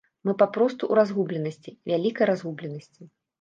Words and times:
Мы 0.27 0.33
папросту 0.41 0.83
ў 0.87 0.93
разгубленасці, 0.99 1.75
вялікай 1.93 2.25
разгубленасці. 2.31 3.01